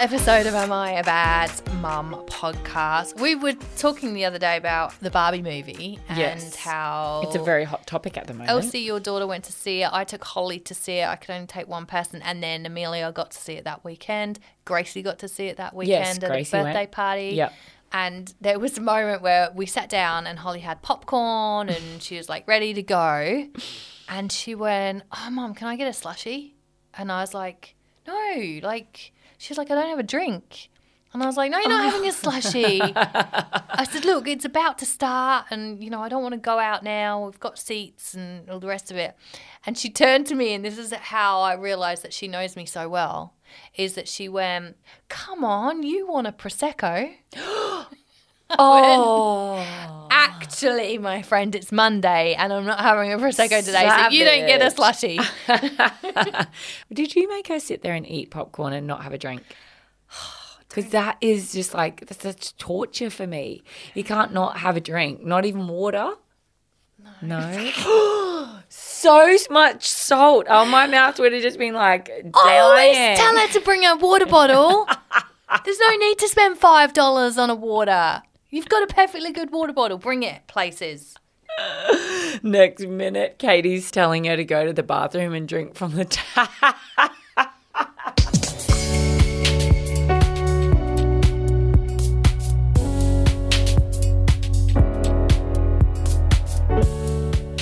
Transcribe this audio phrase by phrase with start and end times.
[0.00, 3.18] episode of Am I a Bad Mum podcast.
[3.20, 6.54] We were talking the other day about the Barbie movie and Yes.
[6.56, 8.50] how It's a very hot topic at the moment.
[8.50, 9.88] Elsie, your daughter, went to see it.
[9.90, 11.08] I took Holly to see it.
[11.08, 14.38] I could only take one person, and then Amelia got to see it that weekend.
[14.66, 16.74] Gracie got to see it that weekend at Gracie a went.
[16.74, 17.30] birthday party.
[17.36, 17.52] Yep.
[17.92, 22.16] And there was a moment where we sat down and Holly had popcorn and she
[22.18, 23.48] was like ready to go.
[24.08, 26.52] And she went, Oh, mom, can I get a slushie?
[26.94, 27.74] And I was like,
[28.06, 30.68] No, like, she's like, I don't have a drink.
[31.12, 32.92] And I was like, No, you're not having a slushie.
[32.94, 35.46] I said, Look, it's about to start.
[35.50, 37.24] And, you know, I don't want to go out now.
[37.24, 39.16] We've got seats and all the rest of it.
[39.66, 42.64] And she turned to me, and this is how I realized that she knows me
[42.64, 43.34] so well
[43.74, 44.76] is that she went,
[45.08, 47.12] Come on, you want a Prosecco?
[48.58, 54.24] oh, Actually, my friend, it's Monday and I'm not having a Prosecco today, so you
[54.24, 55.18] don't get a Savage.
[55.48, 56.46] slushy.
[56.92, 59.42] did you make her sit there and eat popcorn and not have a drink?
[60.70, 63.62] Because that is just like that's such torture for me.
[63.94, 66.12] You can't not have a drink, not even water.
[67.20, 67.50] No.
[67.52, 68.60] no.
[68.68, 70.46] so much salt.
[70.48, 74.26] Oh, my mouth would have just been like Always tell her to bring a water
[74.26, 74.86] bottle.
[75.64, 78.22] There's no need to spend $5 on a water.
[78.50, 79.98] You've got a perfectly good water bottle.
[79.98, 81.16] Bring it places.
[82.42, 86.76] Next minute, Katie's telling her to go to the bathroom and drink from the tap.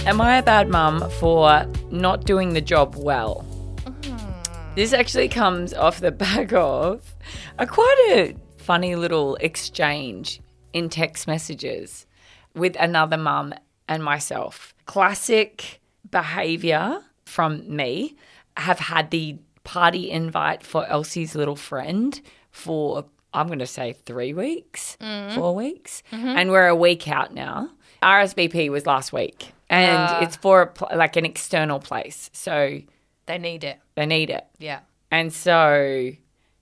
[0.09, 3.45] Am I a bad mum for not doing the job well?
[3.85, 4.75] Mm-hmm.
[4.75, 7.15] This actually comes off the back of
[7.59, 10.41] a quite a funny little exchange
[10.73, 12.07] in text messages
[12.55, 13.53] with another mum
[13.87, 14.73] and myself.
[14.87, 15.79] Classic
[16.11, 18.17] behavior from me.
[18.57, 22.19] I have had the party invite for Elsie's little friend
[22.51, 25.35] for I'm going to say 3 weeks, mm.
[25.35, 26.29] 4 weeks, mm-hmm.
[26.29, 27.69] and we're a week out now.
[28.03, 29.53] RSVP was last week.
[29.71, 32.31] And it's for a, pl- like an external place.
[32.33, 32.81] So
[33.27, 33.79] They need it.
[33.95, 34.47] they need it.
[34.59, 34.81] Yeah.
[35.11, 36.11] And so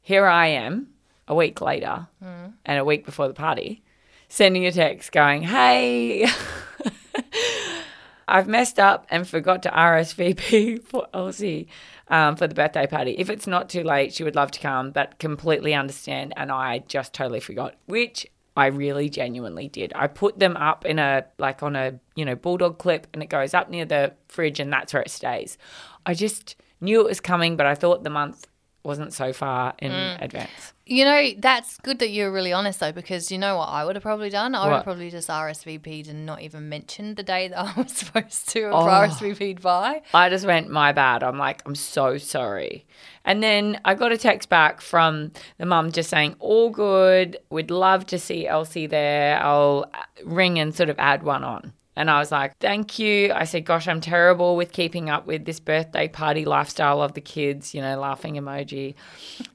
[0.03, 0.89] here I am
[1.29, 2.07] a week later
[2.65, 3.83] and a week before the party,
[4.29, 6.27] sending a text going, Hey,
[8.29, 11.69] I've messed up and forgot to RSVP for Elsie
[12.09, 13.15] um, for the birthday party.
[13.19, 16.33] If it's not too late, she would love to come, but completely understand.
[16.37, 19.93] And I just totally forgot, which I really genuinely did.
[19.95, 23.29] I put them up in a, like on a, you know, bulldog clip and it
[23.29, 25.59] goes up near the fridge and that's where it stays.
[26.07, 28.47] I just knew it was coming, but I thought the month
[28.87, 30.73] wasn't so far in advance.
[30.89, 33.97] You know, that's good that you're really honest though, because you know what I would
[33.97, 34.55] have probably done?
[34.55, 37.93] I would have probably just RSVP'd and not even mentioned the day that I was
[37.93, 38.87] supposed to Oh.
[38.87, 40.03] RSVP'd by.
[40.15, 41.23] I just went, my bad.
[41.25, 42.87] I'm like, I'm so sorry.
[43.25, 47.37] And then I got a text back from the mum just saying, all good.
[47.51, 49.43] We'd love to see Elsie there.
[49.43, 51.73] I'll uh, ring and sort of add one on.
[51.99, 53.33] And I was like, thank you.
[53.33, 57.23] I said, gosh, I'm terrible with keeping up with this birthday party lifestyle of the
[57.23, 58.95] kids, you know, laughing emoji.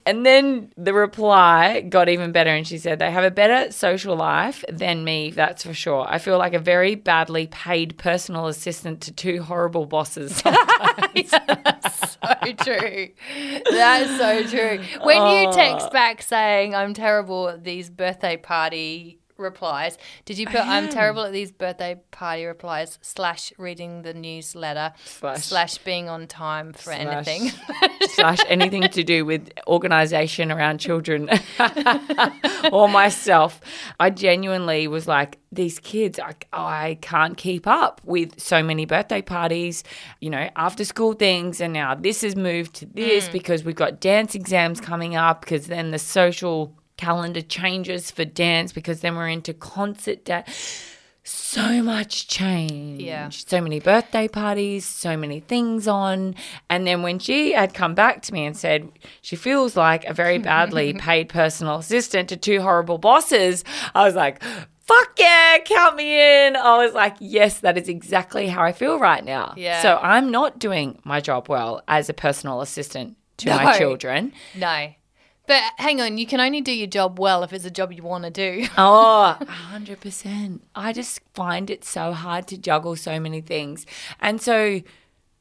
[0.08, 2.50] And then the reply got even better.
[2.50, 6.06] And she said, they have a better social life than me, that's for sure.
[6.10, 10.38] I feel like a very badly paid personal assistant to two horrible bosses.
[11.26, 11.38] so
[12.64, 13.10] true.
[13.70, 14.80] That's so true.
[15.04, 15.52] When you Oh.
[15.54, 21.24] text back saying I'm terrible at these birthday party replies, did you put I'm terrible
[21.24, 25.46] at these birthday party replies slash reading the newsletter Slash.
[25.46, 27.28] slash being on time for Slash.
[27.28, 27.52] anything?
[28.10, 31.30] slash anything to do with organization around children
[32.72, 33.60] or myself.
[34.00, 39.22] I genuinely was like, these kids, I, I can't keep up with so many birthday
[39.22, 39.84] parties,
[40.22, 41.60] you know, after school things.
[41.60, 43.32] And now this has moved to this mm.
[43.34, 46.74] because we've got dance exams coming up because then the social
[47.06, 50.88] calendar changes for dance because then we're into concert dance
[51.24, 53.02] so much change.
[53.02, 53.30] Yeah.
[53.30, 56.36] So many birthday parties, so many things on.
[56.70, 58.90] And then when she had come back to me and said
[59.22, 63.64] she feels like a very badly paid personal assistant to two horrible bosses,
[63.94, 64.42] I was like,
[64.80, 66.10] fuck yeah, count me
[66.48, 66.56] in.
[66.56, 69.54] I was like, yes, that is exactly how I feel right now.
[69.56, 69.82] Yeah.
[69.84, 73.58] So I'm not doing my job well as a personal assistant to No.
[73.64, 74.34] my children.
[74.56, 74.94] no.
[75.48, 78.04] But hang on, you can only do your job well if it's a job you
[78.04, 78.68] want to do.
[78.78, 80.60] Oh, 100%.
[80.76, 83.86] I just find it so hard to juggle so many things.
[84.20, 84.82] And so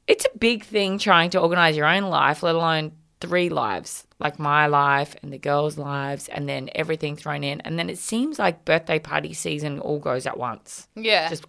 [0.06, 4.38] it's a big thing trying to organize your own life, let alone three lives, like
[4.38, 7.61] my life and the girls' lives, and then everything thrown in.
[7.61, 10.88] And then it seems like birthday party season all goes at once.
[10.96, 11.29] Yeah.
[11.29, 11.46] Just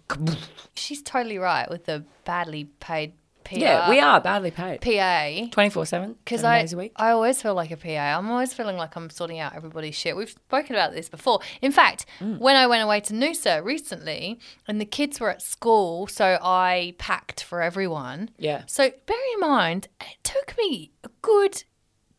[0.74, 3.14] She's totally right with the badly paid
[3.44, 3.56] PR.
[3.56, 4.80] yeah, we are badly paid.
[4.80, 5.48] PA.
[5.50, 6.92] Twenty four seven, Because I, days a week.
[6.96, 7.88] I always feel like a PA.
[8.18, 10.16] I'm always feeling like I'm sorting out everybody's shit.
[10.16, 11.40] We've spoken about this before.
[11.60, 12.38] In fact, Mm.
[12.38, 16.94] when I went away to Noosa recently and the kids were at school, so I
[16.98, 18.30] packed for everyone.
[18.38, 18.62] Yeah.
[18.66, 21.64] So bear in mind, it took me a good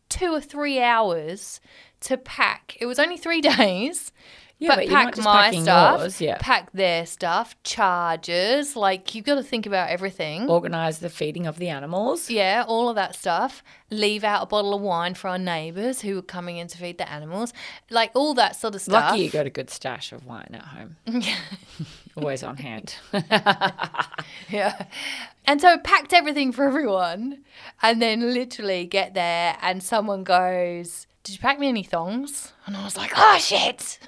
[0.10, 1.60] two or three hours
[2.02, 2.78] to pack.
[2.80, 4.12] It was only three days.
[4.64, 6.38] Yeah, but you're pack my stuff, yours, yeah.
[6.40, 8.76] pack their stuff, charges.
[8.76, 10.50] Like you've got to think about everything.
[10.50, 12.30] Organise the feeding of the animals.
[12.30, 13.62] Yeah, all of that stuff.
[13.90, 16.98] Leave out a bottle of wine for our neighbours who are coming in to feed
[16.98, 17.54] the animals.
[17.90, 19.12] Like all that sort of stuff.
[19.12, 20.96] Lucky you got a good stash of wine at home.
[22.16, 22.96] Always on hand.
[24.50, 24.86] Yeah.
[25.46, 27.40] And so packed everything for everyone
[27.82, 32.54] and then literally get there and someone goes, Did you pack me any thongs?
[32.66, 34.00] And I was like, Oh shit.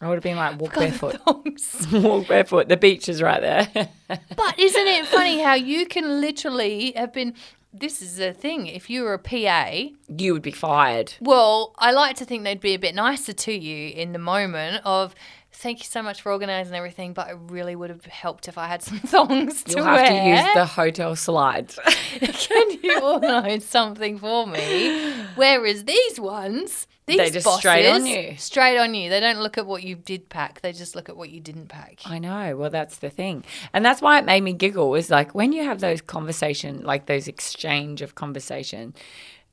[0.00, 1.20] I would have been like walk barefoot.
[1.92, 2.68] walk barefoot.
[2.68, 3.68] The beach is right there.
[4.08, 7.34] but isn't it funny how you can literally have been
[7.72, 8.66] this is the thing.
[8.68, 9.70] If you were a PA,
[10.08, 11.12] you would be fired.
[11.20, 14.80] Well, I like to think they'd be a bit nicer to you in the moment
[14.84, 15.14] of
[15.52, 18.66] thank you so much for organising everything, but it really would have helped if I
[18.66, 21.78] had some thongs to You'll have to use the hotel slides.
[22.18, 25.12] Can you organise something for me?
[25.34, 28.34] Whereas these ones, these They just bosses, straight on you.
[28.36, 29.08] Straight on you.
[29.08, 30.60] They don't look at what you did pack.
[30.62, 32.00] They just look at what you didn't pack.
[32.04, 32.56] I know.
[32.56, 33.44] Well, that's the thing.
[33.72, 37.06] And that's why it made me giggle is like when you have those conversation, like
[37.06, 38.92] those exchange of conversation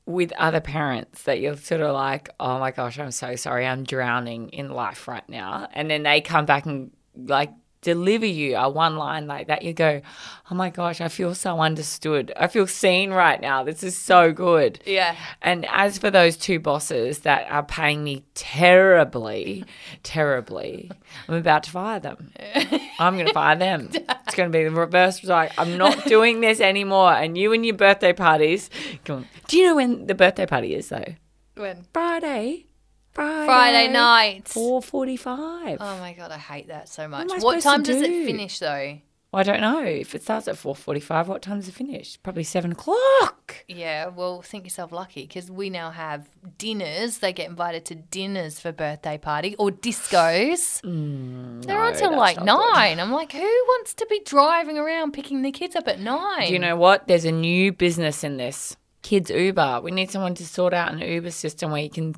[0.04, 3.66] with other parents that you're sort of like, oh my gosh, I'm so sorry.
[3.66, 5.68] I'm drowning in life right now.
[5.72, 7.52] And then they come back and like
[7.84, 9.62] deliver you a one line like that.
[9.62, 10.00] You go,
[10.50, 12.32] oh my gosh, I feel so understood.
[12.36, 13.62] I feel seen right now.
[13.62, 14.80] This is so good.
[14.84, 15.14] Yeah.
[15.42, 19.64] And as for those two bosses that are paying me terribly,
[20.02, 20.90] terribly,
[21.28, 22.32] I'm about to fire them.
[22.98, 23.90] I'm going to fire them.
[23.92, 25.22] It's going to be the reverse.
[25.22, 27.12] Like, I'm not doing this anymore.
[27.12, 28.70] And you and your birthday parties.
[29.04, 29.28] Come on.
[29.46, 31.14] Do you know when the birthday party is, though?
[31.54, 31.84] When?
[31.92, 32.66] Friday.
[33.14, 33.46] Friday.
[33.46, 34.44] Friday night.
[34.44, 35.76] 4.45.
[35.80, 37.30] Oh my god, I hate that so much.
[37.32, 38.04] I What time does do?
[38.04, 38.98] it finish though?
[39.32, 39.80] Well, I don't know.
[39.82, 42.18] If it starts at 4.45, what time does it finish?
[42.22, 43.56] Probably 7 o'clock.
[43.66, 47.18] Yeah, well, think yourself lucky because we now have dinners.
[47.18, 50.80] They get invited to dinners for birthday party or discos.
[50.82, 52.74] They're Mm, no, until that's like not good.
[52.74, 53.00] nine.
[53.00, 56.46] I'm like, who wants to be driving around picking their kids up at nine?
[56.46, 57.08] Do you know what?
[57.08, 58.76] There's a new business in this.
[59.02, 59.80] Kids Uber.
[59.82, 62.14] We need someone to sort out an Uber system where you can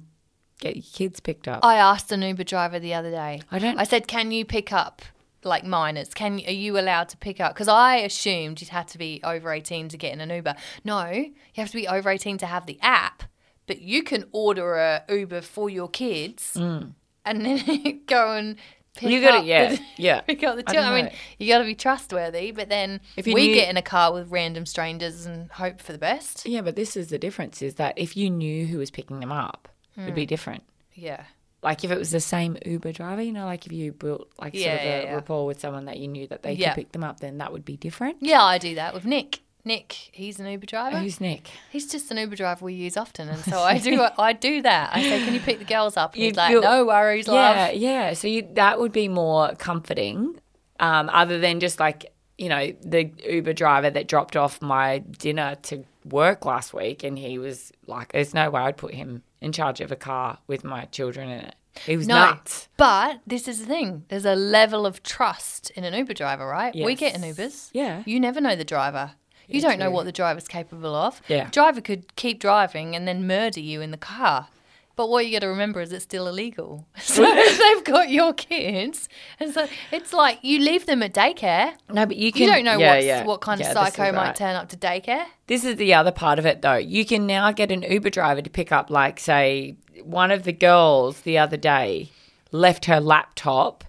[0.61, 1.65] get your kids picked up.
[1.65, 3.43] I asked an Uber driver the other day.
[3.51, 5.03] I don't- I said, "Can you pick up
[5.45, 6.13] like minors?
[6.15, 9.53] Can are you allowed to pick up?" Because I assumed you'd have to be over
[9.53, 10.55] eighteen to get in an Uber.
[10.85, 13.23] No, you have to be over eighteen to have the app.
[13.67, 16.95] But you can order a Uber for your kids and
[17.25, 18.57] then go and
[18.95, 19.11] pick Mm.
[19.11, 19.45] You gotta- up.
[19.45, 20.21] yeah, the, yeah.
[20.23, 20.81] Pick up the I.
[20.83, 22.51] I, mean, you got to be trustworthy.
[22.53, 25.93] But then If we knew- get in a car with random strangers and hope for
[25.93, 26.47] the best.
[26.47, 29.33] yeah, but this is the difference is that if you knew who was picking them
[29.33, 30.15] up, it'd Hmm.
[30.15, 30.63] be different.
[30.95, 31.25] Yeah.
[31.63, 34.55] Like if it was the same Uber driver, you know, like if you built like
[34.55, 35.15] sort Yeah, of a yeah, yeah.
[35.15, 36.69] rapport with someone that you knew that they Yeah.
[36.75, 38.19] could pick them up, then that would be different.
[38.21, 39.41] Yeah, I do that with Nick.
[39.65, 40.99] Nick, he's an Uber driver.
[40.99, 41.49] Who's Nick?
[41.73, 44.95] He's just an Uber driver we use often, and so I do I do that.
[44.95, 47.33] I say, "Can you pick the girls up?" And You he's like, "No worries, Yeah,
[47.67, 48.13] love." yeah.
[48.13, 50.39] So you, that would be more comforting,
[50.79, 55.57] um, other than just like you know the Uber driver that dropped off my dinner
[55.63, 59.53] to work last week, and he was like, "There's no way I'd put him in
[59.53, 62.69] charge of a car with my children in it." He was No, nuts.
[62.79, 64.05] but this is the thing.
[64.09, 66.75] There's a level of trust in an Uber driver, right?
[66.75, 67.69] We get in Ubers.
[67.75, 68.03] Yeah.
[68.07, 69.13] You never know the driver.
[69.47, 71.21] You don't know what the driver's capable of.
[71.29, 71.51] Yeah.
[71.51, 74.49] Driver could keep driving and then murder you in the car.
[74.97, 76.87] But what you got to remember is it's still illegal.
[76.99, 77.23] So
[77.59, 81.75] they've got your kids, and so it's like you leave them at daycare.
[81.91, 82.43] No, but you can.
[82.43, 83.25] You don't know yeah, yeah.
[83.25, 85.27] what kind Yeah, of psycho might turn up to daycare.
[85.47, 86.77] This is the other part of it, though.
[86.77, 90.53] You can now get an Uber driver to pick up, like, say, one of the
[90.53, 92.11] girls the other day
[92.51, 93.85] left her laptop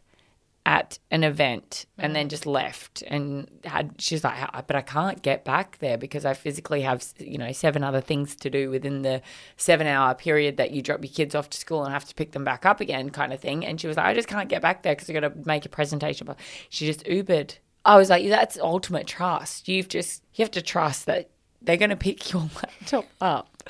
[0.67, 2.29] at an event and then mm.
[2.29, 6.81] just left and had she's like but i can't get back there because i physically
[6.81, 9.21] have you know seven other things to do within the
[9.55, 12.31] seven hour period that you drop your kids off to school and have to pick
[12.31, 13.65] them back up again kind of thing.
[13.65, 15.65] And she was like i just can't get back there because i got to make
[15.65, 16.27] a presentation.
[16.27, 16.38] But
[16.69, 17.57] she just ubered.
[17.86, 19.67] I was like that's ultimate trust.
[19.67, 21.29] You've just you have to trust that
[21.62, 23.63] they're going to pick your laptop up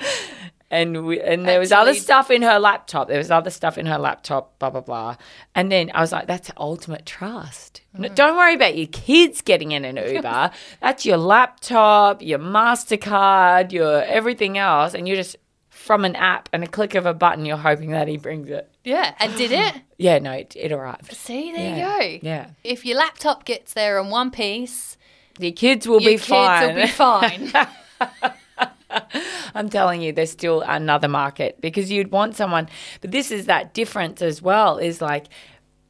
[0.70, 3.08] And we, and there was other stuff in her laptop.
[3.08, 5.16] There was other stuff in her laptop, blah blah blah.
[5.54, 7.80] And then I was like, "That's ultimate trust.
[7.98, 8.14] Mm.
[8.14, 10.50] Don't worry about your kids getting in an Uber.
[10.82, 15.36] That's your laptop, your Mastercard, your everything else, and you're just
[15.70, 17.46] from an app and a click of a button.
[17.46, 18.70] You're hoping that he brings it.
[18.84, 19.74] Yeah, and did it?
[20.00, 21.12] Yeah, no, it, it arrived.
[21.12, 21.98] See, there Yeah.
[22.02, 22.26] you go.
[22.28, 24.96] Yeah, If your laptop gets there in one piece,
[25.40, 26.74] your kids will your be kids fine.
[26.76, 27.52] will be fine.
[29.54, 32.68] I'm telling you, there's still another market because you'd want someone,
[33.00, 35.26] but this is that difference as well is like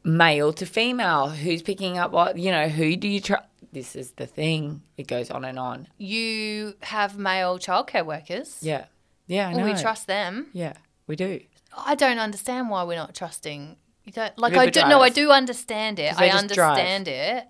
[0.05, 1.29] male to female.
[1.29, 3.45] Who's picking up what, you know, who do you trust?
[3.71, 4.83] This is the thing.
[4.97, 5.89] It goes on and on.
[5.99, 8.59] you have male childcare workers.
[8.63, 8.87] Yeah.
[9.27, 9.65] Yeah, I know.
[9.65, 10.47] Well, we trust them.
[10.53, 10.73] Yeah,
[11.07, 11.41] we do.
[11.77, 13.77] I don't understand why we're not trusting.
[14.05, 14.57] You don't like.
[14.57, 15.03] I don't know.
[15.03, 16.19] I do understand it.
[16.19, 16.71] I just drive.
[16.71, 17.47] understand it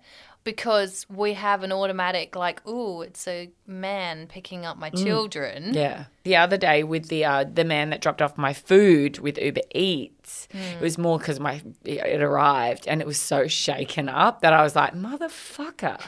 [0.53, 4.79] because we have an automatic like, oh, it's a man picking up Mm.
[4.79, 5.73] my children.
[5.73, 6.05] Yeah.
[6.23, 9.61] The other day with the uh, the man that dropped off my food with Uber
[9.75, 14.53] Eats, it was more because my it arrived and it was so shaken up that
[14.53, 15.99] I was like, motherfucker.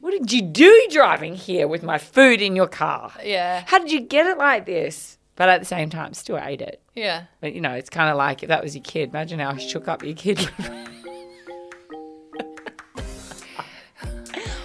[0.00, 3.12] What did you do driving here with my food in your car?
[3.22, 3.64] Yeah.
[3.66, 5.18] How did you get it like this?
[5.36, 6.80] But at the same time, still ate it.
[6.94, 7.24] Yeah.
[7.40, 9.10] But you know, it's kind of like if that was your kid.
[9.10, 10.38] Imagine how shook up your kid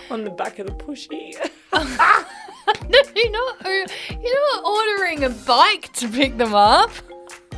[0.10, 1.36] on the back of the pushy.
[2.88, 3.66] No, you're not.
[3.66, 6.92] You're not ordering a bike to pick them up.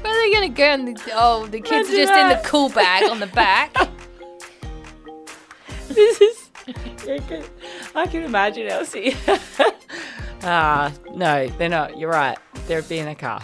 [0.00, 0.64] Where are they going to go?
[0.64, 3.74] And the, oh, the kids are Imagine just in the cool bag on the back.
[5.88, 6.50] this is.
[6.68, 7.44] I can,
[7.94, 9.16] I can imagine Elsie.
[10.46, 11.98] Ah, no, they're not.
[11.98, 12.38] You're right.
[12.66, 13.42] They're in a car.